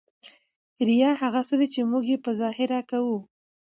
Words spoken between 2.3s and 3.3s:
ظاهره کوو.